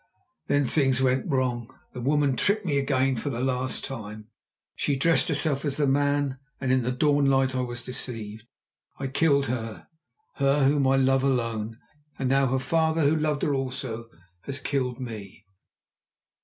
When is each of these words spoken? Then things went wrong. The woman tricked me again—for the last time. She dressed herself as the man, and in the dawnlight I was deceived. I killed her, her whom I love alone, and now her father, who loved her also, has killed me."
Then 0.47 0.65
things 0.65 0.99
went 0.99 1.29
wrong. 1.31 1.69
The 1.93 2.01
woman 2.01 2.35
tricked 2.35 2.65
me 2.65 2.79
again—for 2.79 3.29
the 3.29 3.39
last 3.39 3.85
time. 3.85 4.29
She 4.75 4.95
dressed 4.95 5.27
herself 5.27 5.63
as 5.63 5.77
the 5.77 5.85
man, 5.85 6.39
and 6.59 6.71
in 6.71 6.81
the 6.81 6.91
dawnlight 6.91 7.53
I 7.53 7.61
was 7.61 7.83
deceived. 7.83 8.47
I 8.97 9.05
killed 9.05 9.45
her, 9.45 9.89
her 10.37 10.63
whom 10.65 10.87
I 10.87 10.95
love 10.95 11.21
alone, 11.23 11.77
and 12.17 12.29
now 12.29 12.47
her 12.47 12.57
father, 12.57 13.01
who 13.03 13.15
loved 13.15 13.43
her 13.43 13.53
also, 13.53 14.09
has 14.45 14.59
killed 14.59 14.99
me." 14.99 15.45